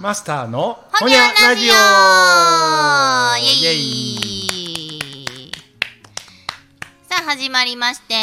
[0.00, 1.72] マスターのほにゃラジオ。
[3.38, 4.16] イエイ。
[5.48, 5.52] イ
[7.08, 8.14] さあ始まりまして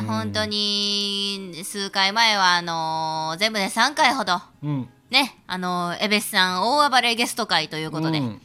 [0.00, 0.06] うん。
[0.06, 4.40] 本当に数回前はあのー全部で3回ほど。
[4.62, 4.88] うん。
[5.10, 8.40] ねあのーエベスさん大暴れゲスト会ということで、うん。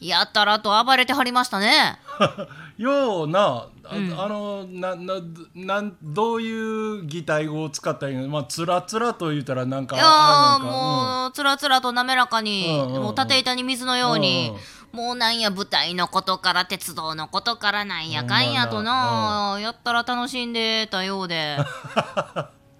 [0.00, 1.98] やったらと暴れてはりましたね
[2.78, 4.20] ようなあ,、うん。
[4.20, 5.14] あのなな
[5.54, 8.28] なんどういう擬態語を使ったらいいの？
[8.28, 13.02] まあつらつらと言ったらなんかいやーあれなんかもうつらつらと滑らかに、うんうんうん。
[13.02, 14.52] もう縦板に水のように、
[14.92, 21.58] うもうなんや舞台のことから鉄道のことからなんやかんやとほんな、やったら楽しんでたようで。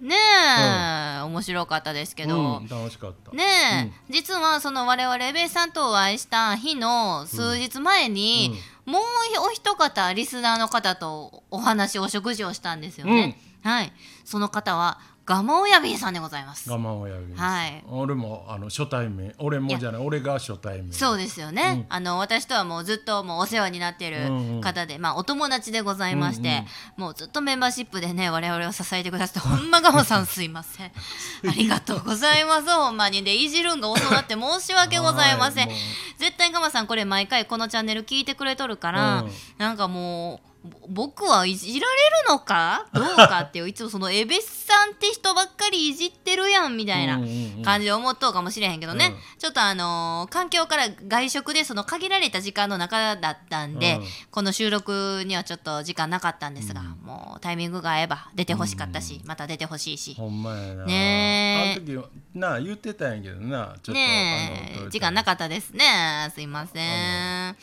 [0.00, 3.32] ねえ、面白かったですけうんど、うん楽しかった。
[3.32, 8.56] ねえ、実はその我々エベイさんとお会いした日の数日前に、
[8.88, 9.02] もう
[9.38, 13.92] お一方リスナーの方とお話お食事をしたんですよね、はい。
[14.24, 16.70] その方はガマオヤビーさんでございます。
[16.70, 17.84] 我慢をやるはい。
[17.90, 19.34] 俺もあの初対面。
[19.38, 20.90] 俺もじゃない俺が初対面。
[20.94, 24.60] そうですよね、あの私とはもうずっともうお世話になっているうんうん。
[24.62, 26.64] 方で、まあお友達でございまして、うんうん。
[27.08, 30.86] もうずっとメンバーシップでね我々を支えてくださってほんまガモさんすいません。
[31.46, 32.70] ありがとうございます。
[32.70, 35.68] ほんまにでいじるんが遅なって申し訳ございません。
[35.68, 35.76] はい
[36.16, 39.30] 絶対ガマさんこれ毎回このチャンネル聞いてくれとるから、うん。
[39.58, 40.57] なんかもうぼ
[40.88, 42.88] 僕はいじられるのか？
[42.92, 47.28] どうかっていういつもそのエベスさんって人ばっかりいじってるやんみたいなうんうん
[47.58, 47.62] うん。
[47.62, 49.38] 感じで思っとうかもしれへんけどね、うん。
[49.38, 54.04] ちょっとあのー環境から外食でその限られた時間の中だったんで、うん。
[54.30, 60.84] この収録にはちょっと時間なかったんですが、もうタイミングが合えば出てほしかったし、また出てほしいし、ほんまやな。
[60.86, 61.78] ねえ。
[61.78, 64.90] あの時なあ言ってたんやけどなちょっとねえ。
[64.90, 66.32] 時間なかったですね。
[66.34, 67.56] すいません、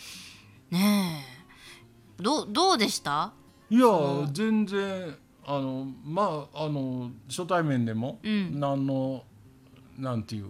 [0.71, 1.44] ねえ
[2.19, 3.31] どうどうでした？
[3.69, 3.87] いや
[4.31, 8.59] 全然あのまああの初対面でも、うん。
[8.59, 9.23] 何の
[9.97, 10.47] なんていう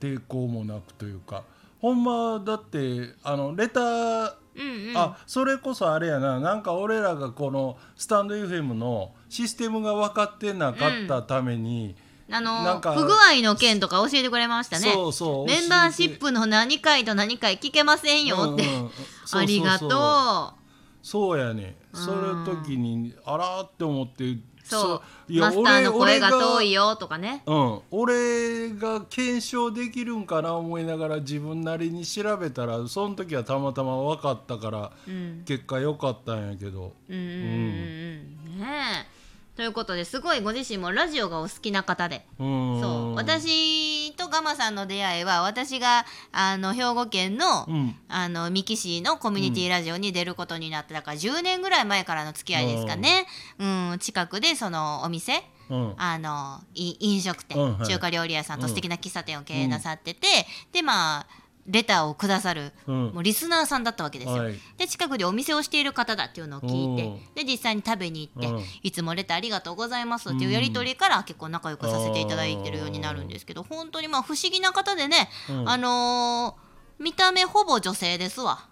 [0.00, 1.44] 抵抗もなくというか
[1.80, 4.96] ほんまだってあのレター、うんうん。
[4.96, 11.94] あそれこそあれやななんか俺らがこのスタンド FM のシステムが分かってなかったために、
[12.30, 14.92] あのなんか不具合の件とか教えてくれましたね。
[14.92, 15.46] そうそう。
[15.46, 18.90] メンバーシップの何回と何回聞けませんよって、うんうん。
[19.32, 20.54] ありがと
[21.02, 21.76] そうやね。
[21.92, 24.40] その時にあらって思ってう。
[24.62, 25.32] そう。
[25.32, 27.42] いやマスターの声が俺遠いよとかね。
[27.46, 35.42] うん、俺が検証できるんかな思いながら自分なりに調べたらその時はたまたま分かったからうん。
[35.44, 36.92] 結果良かったんやけど。
[37.08, 38.58] うんうんうんうん。
[38.60, 39.19] ねえ
[39.60, 42.80] ということですごいご自身もラジオがお好きな方で、うん。
[42.80, 43.14] そう。
[43.14, 47.94] 私とガマさんの出会いは私があの兵庫県の,、うん。
[48.08, 53.26] あの三木市のコミュニティラジオに出ることになってだから10年ぐらい前からの付き合いですかね、
[53.58, 55.94] うん、近くでそのお店うん。
[55.98, 57.86] あのい飲食店、うんはい。
[57.86, 60.26] 中華料理屋さんとうん素敵な喫茶店を経営なさってて、
[60.72, 61.26] でまあ
[61.66, 63.04] レターをくださる、うん。
[63.12, 64.42] もうリスナーさんだったわけですよ。
[64.44, 64.54] はい。
[64.78, 68.64] で近くでお店をしている方だっていうのを聞いてうんで実際に食べに行って、うん。
[68.82, 75.68] いつもレターありがとうございますっていうやり取りから結構仲良くさせていただいてるようになるんですけど本当にまあ不思議な方でね、うん。
[75.68, 76.70] あのー
[77.00, 78.68] 見た目ほぼ女性ですわ。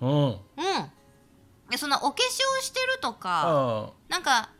[0.00, 0.10] うん。
[0.10, 0.38] うん。
[1.68, 4.50] でそんなお化粧してるとかあなんか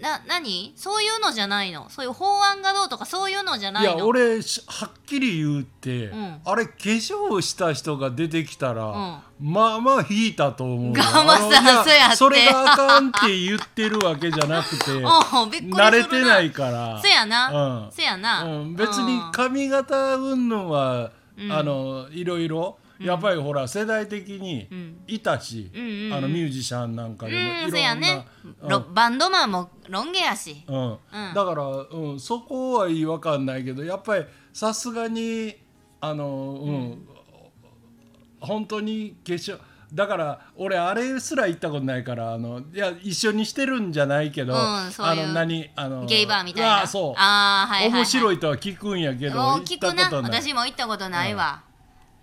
[0.00, 0.72] な何？
[0.74, 1.88] そういうのじゃないの？
[1.88, 6.40] そういう法案がどうとかそういうのじゃあないいのや俺しはっきり言うて、うん。
[6.44, 10.92] あれ化粧した人が出てきたら、まあまあ引いたと思うよ。
[10.94, 12.16] ガマさんあのいやそうやって。
[12.16, 15.88] それがあかんって言ってるわけじゃなくて おうびっくりするな。
[15.88, 17.00] 慣れてないから。
[17.00, 17.92] そやな、うん。
[17.92, 19.32] そやな、うん、別にうん。
[19.32, 21.52] 髪型云々は、うん。
[21.52, 25.02] あのいろいろやっぱりほら世代的にん。
[25.06, 26.06] いたし、うんうん。
[26.06, 30.76] うんあのミュージシャンなんかでもいろうんん、な、ね、うんロバンドマンもロン毛やし、うん。
[30.76, 30.98] ん。
[31.34, 35.56] だから、うん、そこは違和感ないけどやっぱりさすがに
[36.00, 36.26] あの、
[36.62, 37.08] うん
[38.40, 39.58] 本当に化粧
[39.94, 44.56] だから俺あれすら行ったことないからあのいや一緒にしてるんじゃないけど、う
[44.88, 46.82] んそういうあの何あのゲイバーみたいな。
[46.82, 47.14] あそう。
[47.16, 50.42] あーはいはい、はい、面白いとは聞くんやけどもう行った聞くなことない。
[50.42, 51.62] 私も行ったことないわ、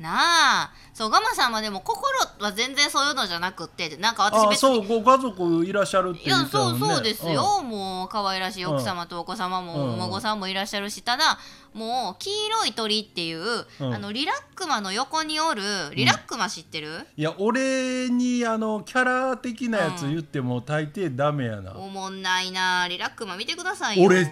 [0.02, 0.72] なあ。
[0.94, 9.94] そうガマさんはでも心は全然そういうのじゃなくってなんか私あ別にそうご家族いらっしゃるっていや言ってたもんねそうそうですよ、もう可愛らしい奥様とお子様も、うん。
[9.94, 11.40] お孫さんもいらっしゃるしただ
[11.74, 13.94] もう黄色い鳥っていう、うん。
[13.94, 15.62] あのリラックマの横におる
[15.96, 24.08] リラックマ知ってる、いや俺にあのキャラ的なやつ言っても大抵ダメやな、おもんないなリラックマ見てくださいよ。
[24.08, 24.26] 俺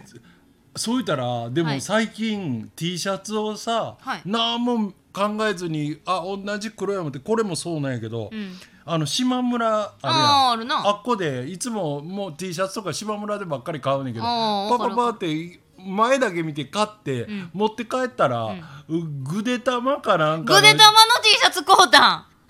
[0.75, 1.75] そう言ったらではい。
[1.75, 4.21] も最近 T シャツをさ、はい。
[4.25, 8.53] 何も考えずにあ同じ黒山ってこれもそうなんやけど、うん。
[8.85, 10.87] あの島村あるやん。
[10.87, 17.49] あっこでいつももう T シャツとか島村でばっかり買うねんけどパパパって前だけ見て買って、ん。
[17.53, 18.53] 持って帰ったら、
[18.89, 22.01] うぐで玉かなんかのぐで玉の T シャツ買うたん。
[22.01, 22.25] は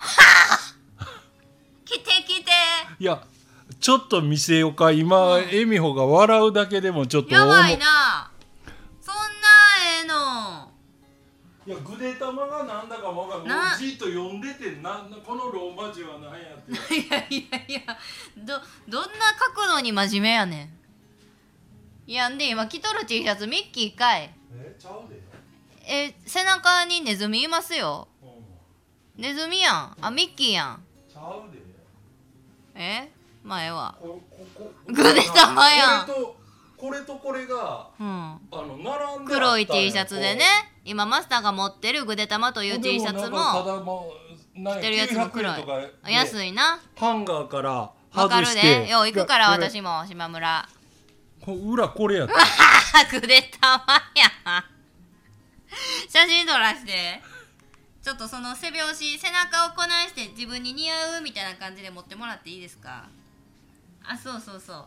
[0.98, 1.06] あ
[1.84, 2.50] 来て来て。
[2.98, 3.22] いや
[3.80, 7.86] ちょっと見せようか今、恵美穂が笑うだけでもちょっとやばい重な
[11.70, 13.78] いやぐで玉がなんだかもわかんない。
[13.78, 15.06] じっと読んでてな。
[15.24, 16.72] このローマ字は何やって。
[16.98, 17.98] いやいやいや
[18.36, 22.10] どどんな角度に真面目やねん。
[22.10, 24.34] いやんで今着とる T シャツミッキーかい。
[24.52, 25.22] えちゃうで、
[25.86, 28.08] え背中にネズミいますよ。
[28.20, 29.22] うん。
[29.22, 29.96] ネズミやん。
[30.00, 30.84] あミッキーやん。
[31.08, 31.60] ちゃうで。
[32.74, 33.12] え
[33.44, 36.06] まあええわこここぐで玉やん
[36.80, 38.06] これとこれがうん。
[38.06, 40.44] あの並んで黒い T シャツでね。
[40.84, 43.38] 今マスターが持ってるぐで玉という T シャツも。
[44.54, 46.80] 着てるやつも黒い900円とかで安いな。
[46.96, 47.70] ハンガーから
[48.14, 48.80] わかる外して。
[48.86, 50.68] でよう行くから私も島村。
[51.44, 52.34] こ裏これやった。
[52.34, 53.84] あ ぐで玉
[54.14, 54.26] や
[54.60, 54.64] ん。
[56.08, 57.22] 写真撮らして。
[58.02, 63.04] ちょっとその背拍子背中をこないして自分に似合うみたいな感じで持ってもらっていいですか？
[64.02, 64.86] あそうそうそう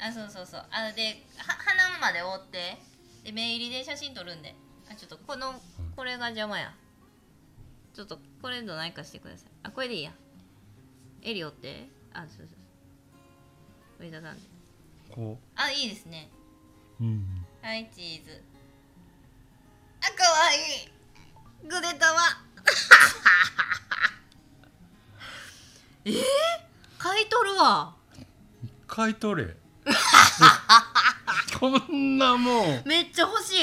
[0.00, 0.64] あそうそうそう。
[0.70, 2.78] あのでは鼻まで覆って
[3.24, 4.54] で目入りで写真撮るんで。
[4.90, 5.54] あちょっとこの
[5.94, 6.74] これが邪魔や。
[7.94, 9.50] ちょっとこれどないかしてください。
[9.62, 10.12] あこれでいいや。
[11.22, 11.86] 襟折って。
[12.12, 12.54] あそうそうそ
[14.04, 14.06] う。
[14.06, 14.42] 上田さんで。
[15.14, 16.30] こあいいですね。
[17.00, 18.42] う、うん、はいチーズ。
[20.00, 20.56] あかわい
[20.86, 20.90] い。
[21.68, 22.18] ぐで玉
[26.06, 26.22] えー、
[26.98, 27.94] 買い取るわ。
[28.86, 29.56] 買い取れ
[31.58, 32.82] こんなもん。
[32.84, 33.56] めっちゃ欲しい。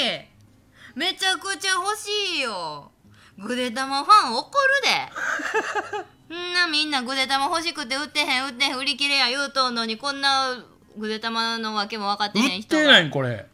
[0.94, 2.90] めちゃくちゃ欲しいよ。
[3.38, 5.98] ぐで玉ファン怒る
[6.28, 6.34] で。
[6.34, 10.56] んなみんなぐで玉欲しくて売ってへん売ってへん売り切れや言うとんのにこんな
[10.96, 13.46] ぐで玉のわけも分かってへん売ってないんこれ。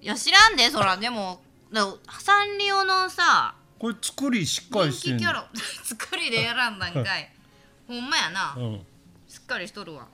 [0.00, 0.96] いや知らんでそら。
[0.96, 1.42] でも
[1.72, 1.86] だ
[2.20, 5.18] サンリオのさこれ作りしっかり人してんの。
[5.18, 5.48] 気キャラ。
[5.84, 7.32] 作りでやらんだんかい
[7.86, 8.54] ほんまやな。
[8.56, 8.86] うん。
[9.28, 10.06] しっかりしとるわ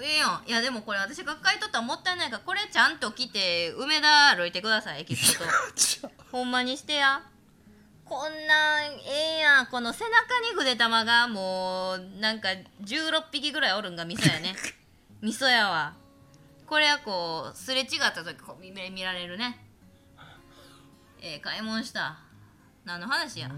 [0.00, 0.44] ええやん。
[0.46, 5.50] いやでもこれ私が買い取ったらもったいないからこれちゃんと着て梅田歩いてくださいエキスポと
[6.32, 7.22] ほんまにしてや。
[8.04, 9.66] こんなんええやん。
[9.66, 12.48] この背中にぐで玉がもうなんか
[12.82, 14.54] 16匹ぐらいおるんが味噌やね。
[15.22, 15.94] 味噌やわ。
[16.66, 19.66] これはこうすれ違った時こう見見られるね。
[21.20, 22.18] ええ買い物した。
[22.84, 23.50] 何の話や。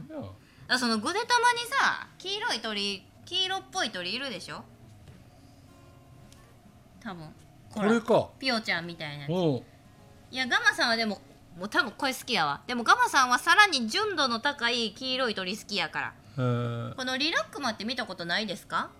[0.69, 4.64] あそのぐで玉にさ黄色い鳥黄色っぽい鳥いるでしょ？
[7.04, 7.28] 多分。
[7.70, 8.30] これか。
[8.38, 9.62] ピオちゃんみたいなやい
[10.36, 11.20] やガマさんはでも
[11.58, 12.62] もう多分これ好きやわ。
[12.66, 16.14] でもガマさんはさらに純度の高い黄色い鳥好きやから。
[16.36, 16.94] えー。
[16.94, 18.90] このリラックマって見たことないですか？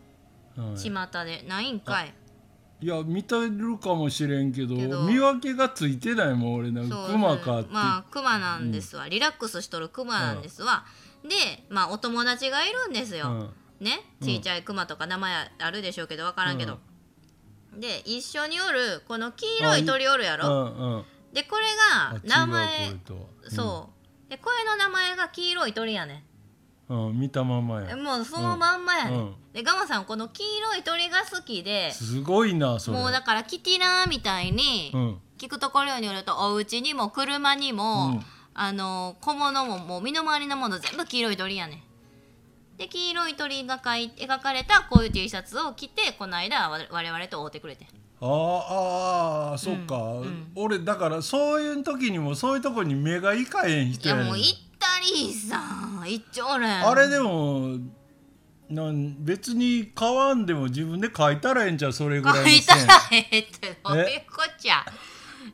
[0.57, 0.79] はい。
[0.79, 1.45] 巷で。
[1.49, 2.15] ないんかい。
[2.81, 7.07] いや見てるかもしれんけど見分けがついてないもん俺なんか。
[7.11, 10.85] クマかって、まあクマなんですわ、リラックスしとるクマなんですわ、
[11.23, 13.31] でまあお友達がいるんですよ、
[13.81, 13.87] うん。
[13.87, 14.01] ね？
[14.23, 16.79] ちいちゃいクマとか名前あるでしょうけど分からんけど、
[17.81, 21.05] で一緒におるこの黄色い鳥おるやうろ、んうん。
[21.33, 23.15] でこれあが名前違うこれと。
[23.15, 23.91] はそ
[24.27, 24.31] う。
[24.31, 26.25] でこれの名前が黄色い鳥やね
[26.89, 27.97] うん、うん見たままや。
[27.97, 29.35] もうそのまんまやね、うん。
[29.53, 32.99] でガマさんこの黄色い鳥が好きですごいなそれ。
[32.99, 35.19] もうだからキティラーみたいに、うん。
[35.39, 38.25] 聞くところによるとお家にも車にも、うん。
[38.57, 41.83] あの小物ももう身の回りのもの全部黄色い鳥やね
[42.77, 47.87] で黄色い鳥が描い描かれたこういう T シャツを着てこの間我我々と会うてくれて。
[48.21, 55.61] あーあーそっか、ん俺だからそういう時にもそういうとこに目がいかへん人やいやもう行ったりさ
[56.07, 57.77] 行っちょれんあれでも
[58.71, 64.85] なん別に買わんでも自分で書いたらええんちゃうそれぐらいの書いた線らええってどういうこっちゃ。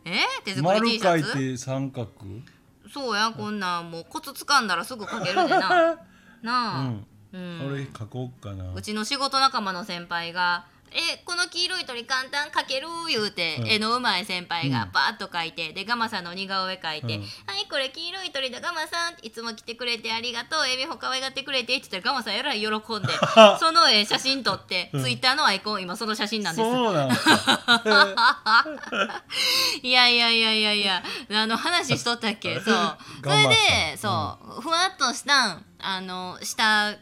[0.04, 0.20] え？
[0.44, 2.08] 手作り丸 T シ書いャツて三角？
[2.92, 5.98] そうやこんなんもうコツ掴んだらすぐ書けるでな。
[6.42, 7.66] なあ、うん、うん。
[7.72, 8.72] 俺書こうかな。
[8.75, 13.68] うちの仕事仲間の先輩が「えこの黄色い鳥簡単描ける」言うて、うん。
[13.68, 14.90] 絵のうまい先輩がうん。
[14.92, 17.26] バーッと描いてでガマさんの似顔絵描いて「うんは
[17.60, 19.14] いこれ黄色い鳥だガマさん。
[19.22, 20.66] いつも来てくれてありがとう。
[20.66, 22.80] エビほ可愛がってくれて」って言ったらガマさんえらい喜んで
[23.60, 25.02] その絵写真撮って、うん。
[25.02, 26.68] ツイッターのアイコン今その写真なんです。
[26.68, 27.16] そうなんか
[29.82, 31.04] いやいやいやいやいや。
[31.32, 32.58] あの話しとったっけ？
[32.60, 32.99] そう。
[33.22, 35.64] それでそう、ふわっとしたん。
[35.78, 36.94] あの下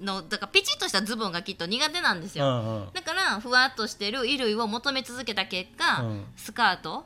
[0.00, 2.92] のだからピチッとしたズボンがきっと苦手なんですよ、うんうん。
[2.92, 6.24] だからふわっとしてる衣類を求め続けた結果、うん。
[6.36, 7.04] スカート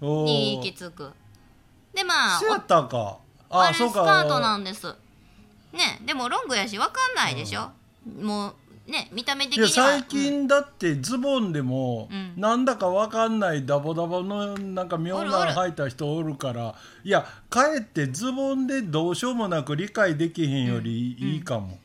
[0.00, 1.10] おに行きー着く。
[1.94, 3.18] でまあそうやったんか。
[3.50, 3.94] おあれそうか。
[3.94, 4.86] スカートなんです。
[5.72, 7.70] ねでもロングやしわかんないでしょ、
[8.20, 8.54] も
[8.88, 9.68] うね見た目的には。
[9.68, 12.32] 最近だってズボンでも、うん。
[12.36, 21.76] なんだかわかんないダボダボのなんか妙なの履いた人おるからいやかえってズボンでどうしようもなく理解できへんよりいいかも、い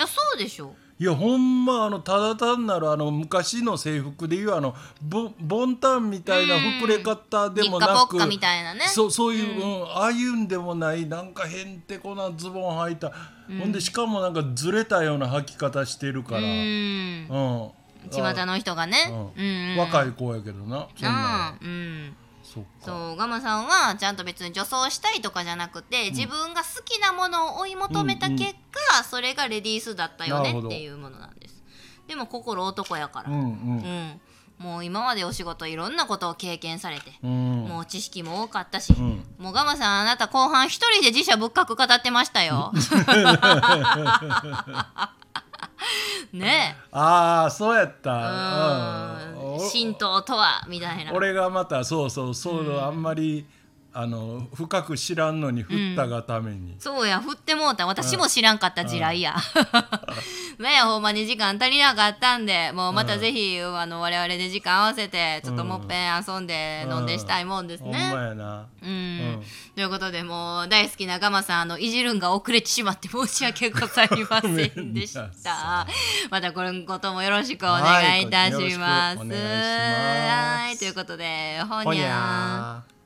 [0.00, 0.74] やそうでしょ。
[0.98, 8.86] いやほんまあのただ単なるあの昔の制服でいうあのボボンタンみたいな膨れ方でもなく、カポッカみたいなね。
[8.86, 9.84] そうそういう、うん。
[9.84, 13.12] ああいうんでもないなんかへんてこなズボン履いた、
[13.48, 17.24] ほんでしかもなんかずれたような履き方してるから、ううん。
[17.24, 17.70] ん
[18.10, 19.32] 巷の人がね。
[19.36, 19.46] ううん。
[19.46, 19.78] んうん。
[19.78, 22.16] 若い子やけどなそんなうん。
[22.52, 28.69] そうガマさんはちゃんと別に女装したいとかじゃなくて、自分が好きなものを追い求めた結果、
[29.04, 31.62] それがレディースだったよねっていうものなんです。
[32.06, 33.44] でも心男やから、うんうん。
[33.44, 33.46] う
[33.82, 34.20] ん。
[34.58, 37.64] もう今までお仕事いろんなことを経験されて、うん。
[37.66, 39.24] もう知識も多かったし、ん。
[39.38, 42.72] もうガマさんあなた後半一人で自社仏閣語ってましたよ。
[46.32, 49.54] ねああそうやっえた、うん。
[49.54, 49.70] うん。
[49.70, 51.12] 神道とはみたいな。
[51.12, 53.46] 俺がまたそうそうそう、あんまり
[53.92, 57.86] あの深く知らんのに振ったがために、そうや振ってもうた。
[57.86, 59.34] 私も知らんかった地雷や。
[60.60, 68.04] ねやほんまに時間足りなかったんでもうまたぜひ、あの我々で時間合わせてちょっともっぺん遊んで飲んでしたいもんですほんまね。
[68.06, 68.66] やな。
[68.80, 69.32] うん。
[69.32, 69.42] ん。
[69.74, 74.48] ということでもう大好きなガマさんあのいじるんが遅れてしまって申し訳ございませ
[74.80, 75.86] んでした。
[76.30, 79.18] また今後ともよろしくお願いいたします。
[79.18, 82.04] はいということでほほに。
[82.04, 82.99] ゃー